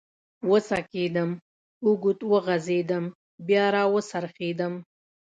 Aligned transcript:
و 0.49 0.51
څکېدم، 0.67 1.31
اوږد 1.85 2.19
وغځېدم، 2.31 3.05
بیا 3.47 3.65
را 3.73 3.83
و 3.91 3.95
څرخېدم. 4.09 4.73